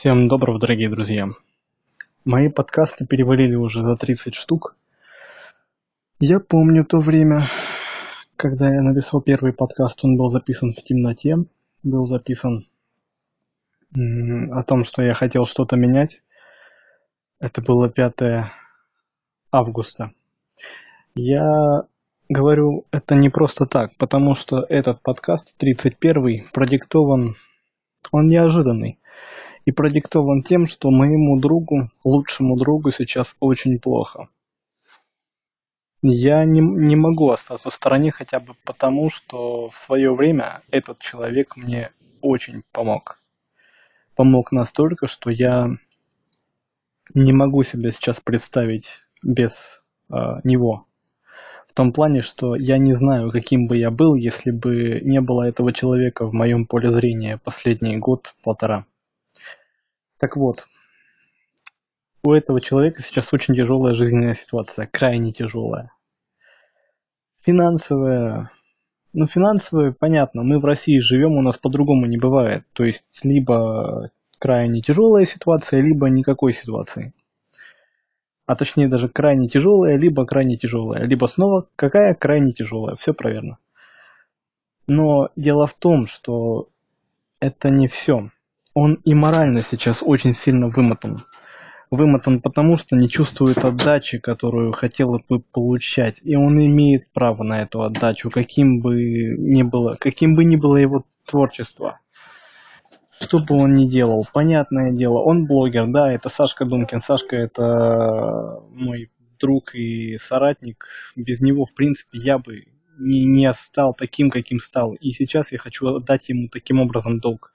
[0.00, 1.28] Всем доброго, дорогие друзья.
[2.24, 4.74] Мои подкасты перевалили уже за 30 штук.
[6.18, 7.50] Я помню то время,
[8.36, 11.36] когда я написал первый подкаст, он был записан в темноте,
[11.82, 12.66] был записан
[13.94, 16.22] о том, что я хотел что-то менять.
[17.38, 18.50] Это было 5
[19.52, 20.12] августа.
[21.14, 21.82] Я
[22.30, 27.36] говорю это не просто так, потому что этот подкаст, 31 продиктован,
[28.12, 28.96] он неожиданный
[29.64, 34.28] и продиктован тем, что моему другу, лучшему другу сейчас очень плохо.
[36.02, 40.98] Я не, не могу остаться в стороне хотя бы потому, что в свое время этот
[40.98, 41.90] человек мне
[42.22, 43.18] очень помог.
[44.16, 45.68] Помог настолько, что я
[47.14, 50.86] не могу себе сейчас представить без э, него.
[51.68, 55.42] В том плане, что я не знаю, каким бы я был, если бы не было
[55.42, 58.86] этого человека в моем поле зрения последний год-полтора.
[60.20, 60.68] Так вот,
[62.22, 65.92] у этого человека сейчас очень тяжелая жизненная ситуация, крайне тяжелая.
[67.40, 68.50] Финансовая,
[69.14, 72.66] ну финансовая, понятно, мы в России живем, у нас по-другому не бывает.
[72.74, 77.14] То есть либо крайне тяжелая ситуация, либо никакой ситуации.
[78.44, 81.04] А точнее даже крайне тяжелая, либо крайне тяжелая.
[81.04, 82.94] Либо снова какая крайне тяжелая.
[82.96, 83.56] Все правильно.
[84.86, 86.68] Но дело в том, что
[87.40, 88.30] это не все
[88.74, 91.24] он и морально сейчас очень сильно вымотан.
[91.90, 96.20] Вымотан потому, что не чувствует отдачи, которую хотел бы получать.
[96.22, 98.94] И он имеет право на эту отдачу, каким бы
[99.36, 101.98] ни было, каким бы ни было его творчество.
[103.20, 107.00] Что бы он ни делал, понятное дело, он блогер, да, это Сашка Думкин.
[107.00, 110.86] Сашка это мой друг и соратник.
[111.16, 112.66] Без него, в принципе, я бы
[112.98, 114.94] не, не стал таким, каким стал.
[114.94, 117.52] И сейчас я хочу отдать ему таким образом долг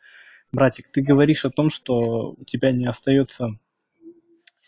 [0.51, 3.57] братик, ты говоришь о том, что у тебя не остается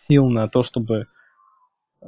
[0.08, 1.08] сил на то, чтобы
[2.02, 2.08] э,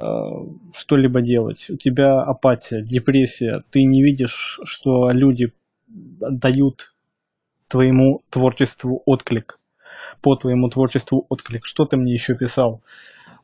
[0.74, 1.68] что-либо делать.
[1.70, 3.62] У тебя апатия, депрессия.
[3.70, 5.52] Ты не видишь, что люди
[5.86, 6.92] дают
[7.68, 9.58] твоему творчеству отклик.
[10.22, 11.64] По твоему творчеству отклик.
[11.64, 12.82] Что ты мне еще писал?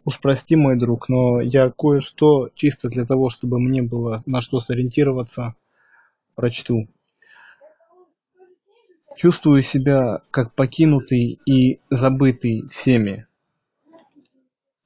[0.04, 4.60] Уж прости, мой друг, но я кое-что чисто для того, чтобы мне было на что
[4.60, 5.54] сориентироваться,
[6.36, 6.88] прочту.
[9.16, 13.26] Чувствую себя как покинутый и забытый всеми.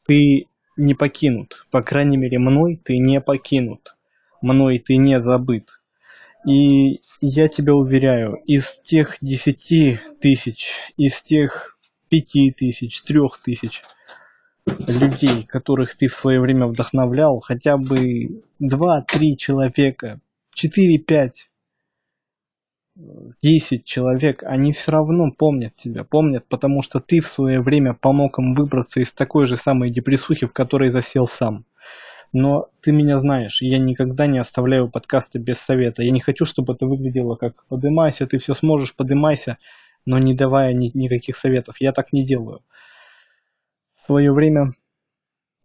[0.06, 0.46] Ты
[0.76, 3.96] не покинут, по крайней мере мной ты не покинут,
[4.40, 5.68] мной ты не забыт.
[6.46, 11.76] И я тебя уверяю, из тех десяти тысяч, из тех
[12.08, 13.82] пяти тысяч, трех тысяч
[14.64, 20.20] людей, которых ты в свое время вдохновлял, хотя бы два-три человека,
[20.54, 21.49] четыре-пять
[23.42, 28.38] 10 человек, они все равно помнят тебя, помнят, потому что ты в свое время помог
[28.38, 31.64] им выбраться из такой же самой депрессухи, в которой засел сам.
[32.32, 36.02] Но ты меня знаешь, я никогда не оставляю подкасты без совета.
[36.02, 39.58] Я не хочу, чтобы это выглядело как «подымайся, ты все сможешь, подымайся»,
[40.06, 41.76] но не давая ни, никаких советов.
[41.80, 42.60] Я так не делаю.
[43.94, 44.72] В свое время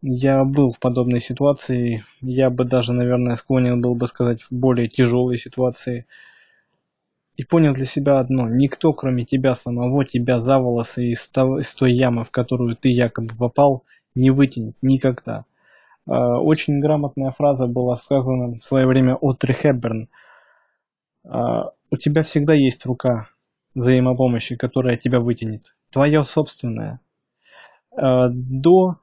[0.02, 2.04] я был в подобной ситуации.
[2.22, 6.06] Я бы даже, наверное, склонен был бы сказать в более тяжелой ситуации–
[7.38, 11.74] и понял для себя одно: никто, кроме тебя самого, тебя за волосы из, того, из
[11.74, 13.84] той ямы, в которую ты якобы попал,
[14.16, 15.46] не вытянет никогда.
[16.08, 20.08] А, очень грамотная фраза была сказана в свое время от Хепберн.
[21.26, 23.28] А, у тебя всегда есть рука
[23.74, 25.76] взаимопомощи, которая тебя вытянет.
[25.92, 27.00] Твоя собственная.
[27.92, 28.98] А, до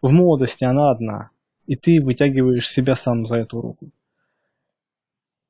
[0.00, 1.30] в молодости она одна,
[1.66, 3.90] и ты вытягиваешь себя сам за эту руку.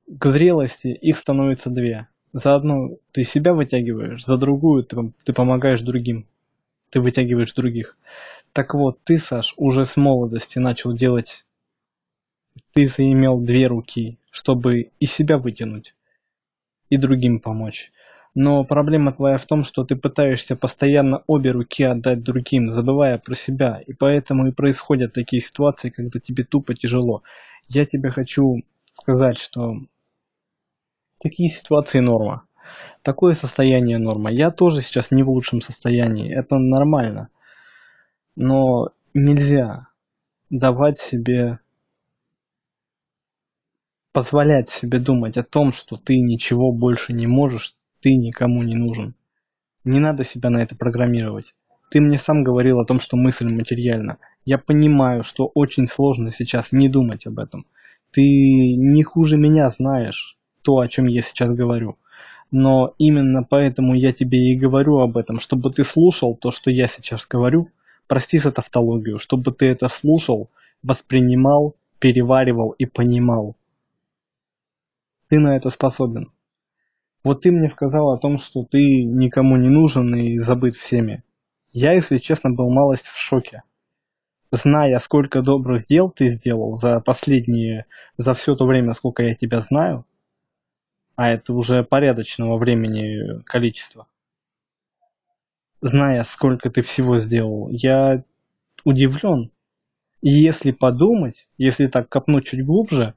[0.06, 2.08] К зрелости их становится две.
[2.32, 6.26] За одну ты себя вытягиваешь, за другую ты, ты помогаешь другим.
[6.90, 7.96] Ты вытягиваешь других.
[8.52, 11.44] Так вот, ты, Саш, уже с молодости начал делать...
[12.74, 15.94] Ты заимел две руки, чтобы и себя вытянуть,
[16.90, 17.90] и другим помочь.
[18.34, 23.34] Но проблема твоя в том, что ты пытаешься постоянно обе руки отдать другим, забывая про
[23.34, 23.82] себя.
[23.86, 27.22] И поэтому и происходят такие ситуации, когда тебе тупо тяжело.
[27.68, 28.62] Я тебе хочу
[28.94, 29.76] сказать, что
[31.22, 32.44] такие ситуации норма.
[33.02, 34.30] Такое состояние норма.
[34.30, 36.32] Я тоже сейчас не в лучшем состоянии.
[36.32, 37.28] Это нормально.
[38.36, 39.88] Но нельзя
[40.50, 41.60] давать себе
[44.12, 49.14] позволять себе думать о том, что ты ничего больше не можешь, ты никому не нужен.
[49.84, 51.54] Не надо себя на это программировать.
[51.90, 54.18] Ты мне сам говорил о том, что мысль материальна.
[54.44, 57.66] Я понимаю, что очень сложно сейчас не думать об этом.
[58.10, 61.96] Ты не хуже меня знаешь, то, о чем я сейчас говорю.
[62.50, 66.86] Но именно поэтому я тебе и говорю об этом, чтобы ты слушал то, что я
[66.86, 67.70] сейчас говорю.
[68.06, 70.50] Прости за тавтологию, чтобы ты это слушал,
[70.82, 73.56] воспринимал, переваривал и понимал.
[75.28, 76.30] Ты на это способен.
[77.24, 81.22] Вот ты мне сказал о том, что ты никому не нужен и забыт всеми.
[81.72, 83.62] Я, если честно, был малость в шоке.
[84.50, 87.86] Зная, сколько добрых дел ты сделал за последние,
[88.18, 90.04] за все то время, сколько я тебя знаю,
[91.16, 94.06] а это уже порядочного времени количество,
[95.80, 98.22] зная, сколько ты всего сделал, я
[98.84, 99.50] удивлен.
[100.22, 103.14] И если подумать, если так копнуть чуть глубже,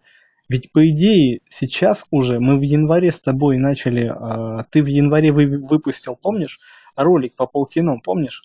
[0.50, 5.32] ведь по идее сейчас уже мы в январе с тобой начали, э, ты в январе
[5.32, 6.60] вы, выпустил, помнишь,
[6.96, 8.44] ролик по полкино, помнишь?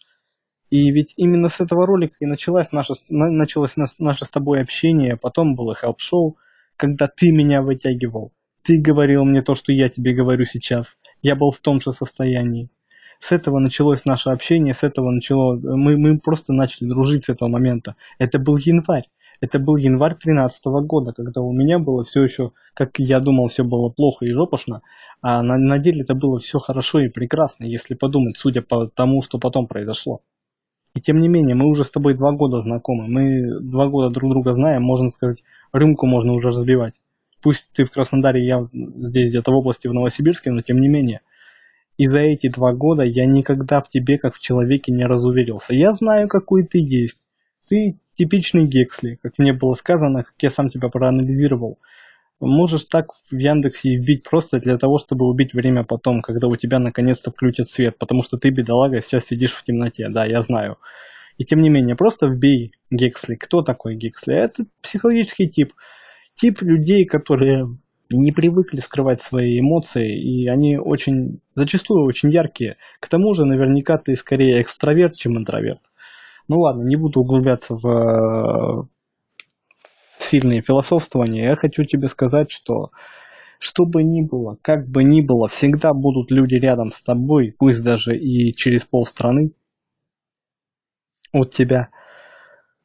[0.70, 5.54] И ведь именно с этого ролика и началось наше, началось наше с тобой общение, потом
[5.54, 6.36] было хелп-шоу,
[6.76, 8.32] когда ты меня вытягивал.
[8.62, 10.98] Ты говорил мне то, что я тебе говорю сейчас.
[11.22, 12.68] Я был в том же состоянии.
[13.18, 15.56] С этого началось наше общение, с этого начало...
[15.56, 17.96] Мы, мы просто начали дружить с этого момента.
[18.18, 19.08] Это был январь.
[19.40, 23.64] Это был январь 2013 года, когда у меня было все еще, как я думал, все
[23.64, 24.82] было плохо и жопошно,
[25.22, 29.22] а на, на деле это было все хорошо и прекрасно, если подумать, судя по тому,
[29.22, 30.20] что потом произошло.
[30.94, 34.30] И тем не менее, мы уже с тобой два года знакомы, мы два года друг
[34.30, 35.38] друга знаем, можно сказать,
[35.72, 37.00] рюмку можно уже разбивать.
[37.42, 41.20] Пусть ты в Краснодаре, я здесь где-то в области, в Новосибирске, но тем не менее.
[41.96, 45.74] И за эти два года я никогда в тебе, как в человеке, не разуверился.
[45.74, 47.18] Я знаю, какой ты есть.
[47.68, 51.76] Ты типичный Гексли, как мне было сказано, как я сам тебя проанализировал.
[52.40, 56.78] Можешь так в Яндексе вбить просто для того, чтобы убить время потом, когда у тебя
[56.78, 60.78] наконец-то включат свет, потому что ты, бедолага, сейчас сидишь в темноте, да, я знаю.
[61.36, 63.34] И тем не менее, просто вбей Гексли.
[63.34, 64.34] Кто такой Гексли?
[64.34, 65.72] Это психологический тип
[66.40, 67.76] тип людей, которые
[68.10, 72.76] не привыкли скрывать свои эмоции, и они очень, зачастую очень яркие.
[72.98, 75.80] К тому же, наверняка ты скорее экстраверт, чем интроверт.
[76.48, 78.88] Ну ладно, не буду углубляться в,
[80.18, 81.50] сильные философствования.
[81.50, 82.90] Я хочу тебе сказать, что
[83.58, 87.82] что бы ни было, как бы ни было, всегда будут люди рядом с тобой, пусть
[87.82, 89.52] даже и через полстраны
[91.32, 91.90] от тебя,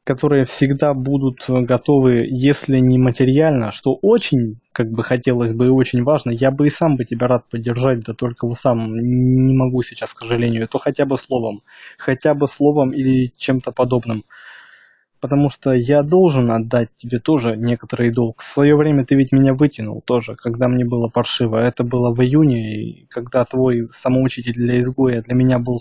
[0.06, 6.04] которые всегда будут готовы, если не материально, что очень, как бы хотелось бы и очень
[6.04, 10.12] важно, я бы и сам бы тебя рад поддержать, да только сам не могу сейчас,
[10.14, 11.62] к сожалению, то хотя бы словом,
[11.98, 14.22] хотя бы словом или чем-то подобным.
[15.18, 18.42] Потому что я должен отдать тебе тоже некоторый долг.
[18.42, 21.56] В свое время ты ведь меня вытянул тоже, когда мне было паршиво.
[21.56, 25.80] Это было в июне, и когда твой самоучитель для изгоя для меня был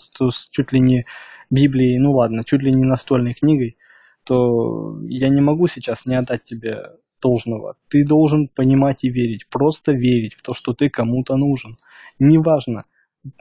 [0.50, 1.06] чуть ли не
[1.52, 3.78] Библией, ну ладно, чуть ли не настольной книгой
[4.26, 6.92] то я не могу сейчас не отдать тебе
[7.22, 7.76] должного.
[7.90, 11.78] Ты должен понимать и верить, просто верить в то, что ты кому-то нужен.
[12.20, 12.86] Неважно,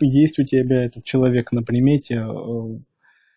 [0.00, 2.78] есть у тебя этот человек на примете, э,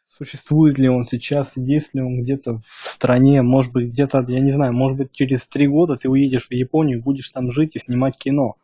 [0.08, 4.52] существует ли он сейчас, есть ли он где-то в стране, может быть где-то, я не
[4.52, 8.18] знаю, может быть через три года ты уедешь в Японию, будешь там жить и снимать
[8.18, 8.56] кино.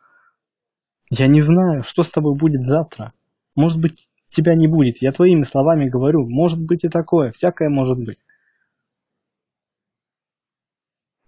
[1.10, 3.14] Я не знаю, что с тобой будет завтра.
[3.56, 5.02] Может быть, тебя не будет.
[5.02, 8.24] Я твоими словами говорю, может быть и такое, всякое может быть.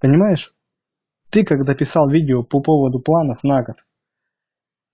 [0.06, 0.54] Понимаешь?
[1.31, 3.78] Ты, когда писал видео по поводу планов на год,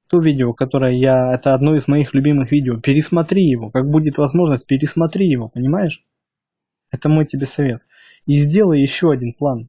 [0.08, 1.34] то видео, которое я...
[1.34, 2.80] Это одно из моих любимых видео.
[2.80, 3.72] Пересмотри его.
[3.72, 6.06] Как будет возможность, пересмотри его, понимаешь?
[6.92, 7.81] Это мой тебе совет.
[8.26, 9.68] И сделай еще один план.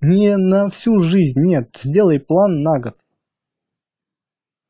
[0.00, 1.76] Не на всю жизнь, нет.
[1.76, 2.96] Сделай план на год.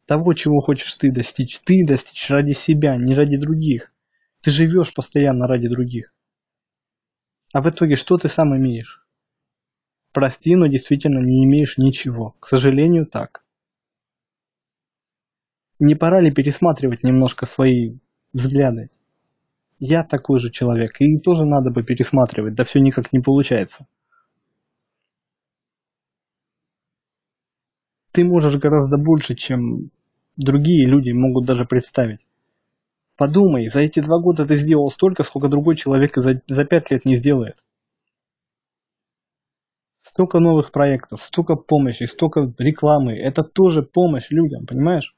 [0.07, 1.61] Того, чего хочешь ты достичь.
[1.61, 3.93] Ты достичь ради себя, не ради других.
[4.41, 6.15] Ты живешь постоянно ради других.
[7.53, 9.04] А в итоге что ты сам имеешь?
[10.15, 12.37] Прости, но действительно не имеешь ничего.
[12.39, 13.45] К сожалению, так.
[15.81, 17.99] Не пора ли пересматривать немножко свои
[18.33, 18.91] взгляды?
[19.81, 23.89] Я такой же человек, и тоже надо бы пересматривать, да все никак не получается.
[28.13, 29.91] Ты можешь гораздо больше, чем
[30.37, 32.25] другие люди могут даже представить.
[33.17, 37.05] Подумай, за эти два года ты сделал столько, сколько другой человек за, за пять лет
[37.05, 37.64] не сделает
[40.15, 43.19] столько новых проектов, столько помощи, столько рекламы.
[43.19, 45.13] Это тоже помощь людям, понимаешь?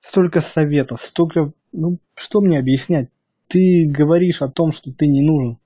[0.00, 1.52] Столько советов, столько...
[1.70, 3.10] Ну, что мне объяснять?
[3.48, 5.58] Ты говоришь о том, что ты не нужен.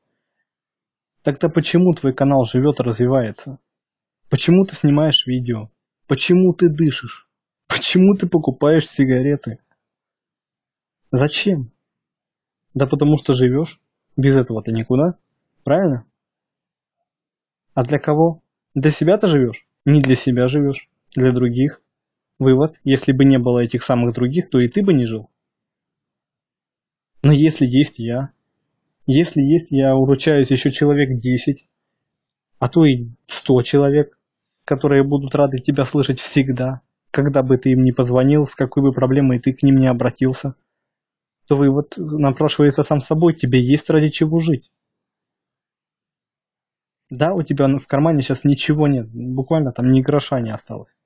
[1.23, 3.61] Тогда почему твой канал живет и развивается?
[4.29, 5.71] Почему ты снимаешь видео?
[6.09, 7.29] Почему ты дышишь?
[7.69, 9.59] Почему ты покупаешь сигареты?
[11.13, 11.71] Зачем?
[12.75, 13.81] Да потому что живешь.
[14.17, 15.17] Без этого ты никуда.
[15.63, 16.07] Правильно?
[17.75, 18.43] А для кого?
[18.75, 19.67] Для себя ты живешь?
[19.85, 20.89] Не для себя живешь.
[21.15, 21.83] Для других.
[22.39, 22.77] Вывод.
[22.85, 25.29] Если бы не было этих самых других, то и ты бы не жил.
[27.23, 28.31] Но если есть я,
[29.07, 31.67] если есть я, уручаюсь еще человек 10,
[32.59, 34.19] а то и 100 человек,
[34.65, 38.93] которые будут рады тебя слышать всегда, когда бы ты им не позвонил, с какой бы
[38.93, 40.55] проблемой ты к ним не обратился,
[41.47, 44.71] то вывод напрашивается сам собой, тебе есть ради чего жить.
[47.11, 50.97] Да, у тебя в кармане сейчас ничего нет, буквально там ни гроша не осталось.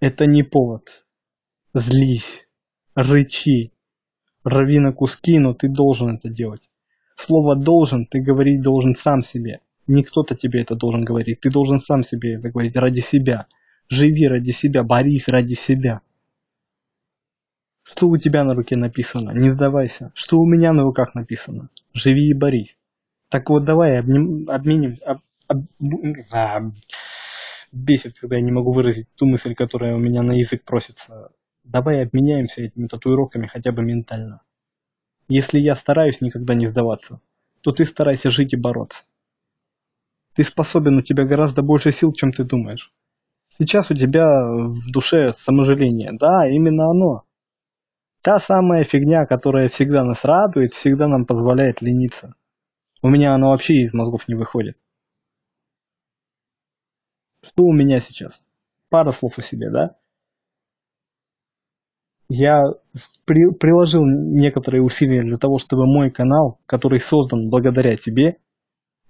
[0.00, 1.04] Это не повод.
[1.74, 2.46] Злись,
[2.94, 3.72] рычи,
[4.44, 6.68] рви на куски, но ты должен это делать.
[7.16, 9.60] Слово «должен» ты говорить должен сам себе.
[9.88, 11.40] Не кто-то тебе это должен говорить.
[11.40, 13.46] Ты должен сам себе это говорить ради себя.
[13.88, 16.02] Живи ради себя, борись ради себя.
[17.82, 19.30] Что у тебя на руке написано?
[19.30, 20.12] Не сдавайся.
[20.14, 21.70] Что у меня на руках написано?
[21.94, 22.76] Живи и борись.
[23.28, 24.96] Так вот давай обним, обменим...
[25.04, 25.58] Об, об,
[26.32, 26.60] а,
[27.72, 31.30] бесит, когда я не могу выразить ту мысль, которая у меня на язык просится.
[31.64, 34.40] Давай обменяемся этими татуировками хотя бы ментально.
[35.28, 37.20] Если я стараюсь никогда не сдаваться,
[37.60, 39.04] то ты старайся жить и бороться.
[40.34, 42.92] Ты способен, у тебя гораздо больше сил, чем ты думаешь.
[43.58, 46.12] Сейчас у тебя в душе саможаление.
[46.12, 47.24] Да, именно оно.
[48.22, 52.34] Та самая фигня, которая всегда нас радует, всегда нам позволяет лениться.
[53.02, 54.76] У меня она вообще из мозгов не выходит.
[57.42, 58.42] Что у меня сейчас?
[58.88, 59.96] Пара слов о себе, да?
[62.28, 62.62] Я
[63.24, 68.36] при, приложил некоторые усилия для того, чтобы мой канал, который создан благодаря тебе,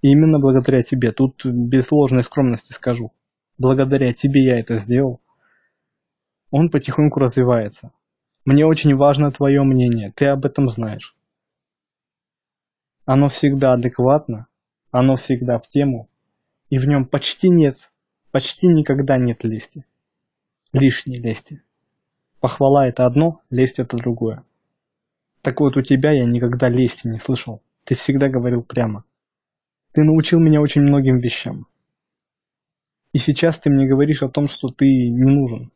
[0.02, 3.12] именно благодаря тебе, тут без ложной скромности скажу,
[3.57, 5.21] благодаря тебе я это сделал,
[6.50, 7.90] он потихоньку развивается.
[8.45, 11.18] Мне очень важно твое мнение, ты об этом знаешь.
[13.11, 14.49] Оно всегда адекватно,
[14.91, 16.11] оно всегда в тему,
[16.69, 17.91] и в нем почти нет,
[18.33, 19.87] почти никогда нет лести,
[20.75, 21.62] лишней лести.
[22.41, 24.45] Похвала это одно, лесть это другое.
[25.41, 27.62] Так вот у тебя я никогда лести не слышал.
[27.85, 29.05] Ты всегда говорил прямо.
[29.93, 31.67] Ты научил меня очень многим вещам.
[33.15, 35.73] И сейчас ты мне говоришь о том, что ты не нужен.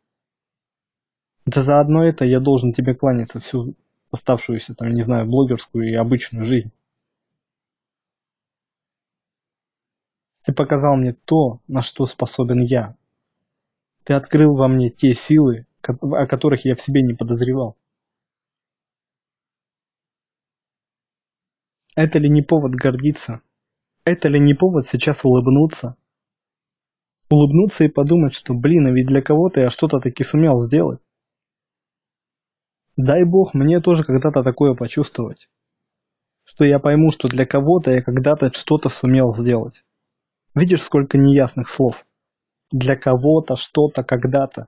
[1.47, 3.73] Да заодно это я должен тебе кланяться всю
[4.11, 6.71] оставшуюся, там, не знаю, блогерскую и обычную жизнь.
[10.43, 12.97] Ты показал мне то, на что способен я.
[14.03, 17.77] Ты открыл во мне те силы, о которых я в себе не подозревал.
[21.95, 23.41] Это ли не повод гордиться?
[24.03, 25.95] Это ли не повод сейчас улыбнуться?
[27.29, 30.99] Улыбнуться и подумать, что, блин, а ведь для кого-то я что-то таки сумел сделать.
[32.97, 35.49] Дай бог мне тоже когда-то такое почувствовать.
[36.43, 39.85] Что я пойму, что для кого-то я когда-то что-то сумел сделать.
[40.55, 42.05] Видишь, сколько неясных слов.
[42.71, 44.67] Для кого-то, что-то, когда-то.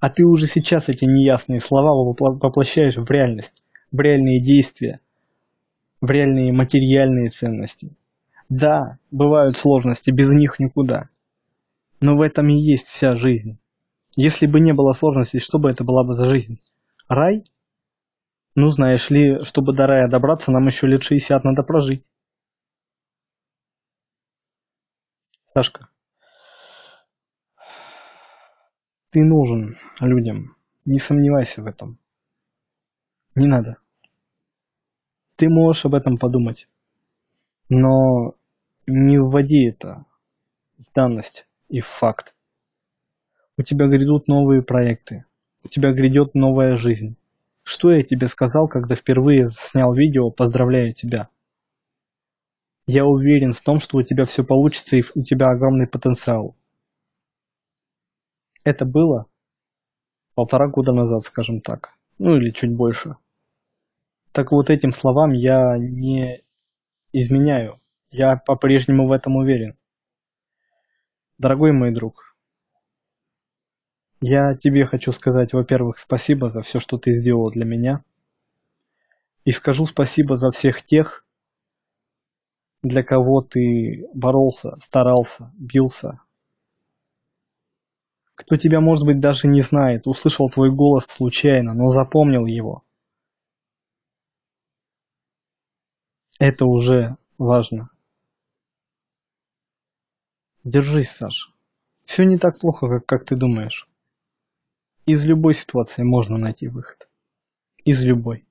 [0.00, 5.00] А ты уже сейчас эти неясные слова воплощаешь в реальность, в реальные действия,
[6.00, 7.96] в реальные материальные ценности.
[8.48, 11.08] Да, бывают сложности, без них никуда.
[12.00, 13.58] Но в этом и есть вся жизнь.
[14.16, 16.60] Если бы не было сложностей, что бы это была бы за жизнь?
[17.08, 17.42] Рай?
[18.54, 22.04] Ну, знаешь ли, чтобы до рая добраться, нам еще лет 60 надо прожить.
[25.56, 25.88] Сашка,
[29.10, 32.00] Ты нужен людям, не сомневайся в этом.
[33.36, 33.76] Не надо.
[35.36, 36.68] Ты можешь об этом подумать,
[37.68, 38.34] но
[38.88, 40.06] не вводи это
[40.76, 42.34] в данность и в факт.
[43.56, 45.24] У тебя грядут новые проекты,
[45.62, 47.14] у тебя грядет новая жизнь.
[47.62, 51.28] Что я тебе сказал, когда впервые снял видео «Поздравляю тебя»?
[52.86, 56.54] Я уверен в том, что у тебя все получится и у тебя огромный потенциал.
[58.62, 59.26] Это было
[60.34, 61.94] полтора года назад, скажем так.
[62.18, 63.16] Ну или чуть больше.
[64.32, 66.42] Так вот этим словам я не
[67.12, 67.80] изменяю.
[68.10, 69.76] Я по-прежнему в этом уверен.
[71.38, 72.36] Дорогой мой друг,
[74.20, 78.02] я тебе хочу сказать, во-первых, спасибо за все, что ты сделал для меня.
[79.44, 81.23] И скажу спасибо за всех тех,
[82.84, 86.20] для кого ты боролся, старался, бился,
[88.34, 92.84] кто тебя, может быть, даже не знает, услышал твой голос случайно, но запомнил его.
[96.38, 97.90] Это уже важно.
[100.64, 101.52] Держись, Саша.
[102.04, 103.88] Все не так плохо, как, как ты думаешь.
[105.06, 107.08] Из любой ситуации можно найти выход.
[107.84, 108.44] Из любой.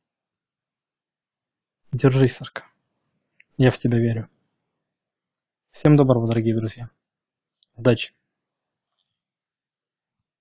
[1.92, 2.63] Держись, Сашка.
[3.57, 4.29] Я в тебя верю.
[5.69, 6.89] Всем доброго, дорогие друзья.
[7.75, 8.13] Удачи.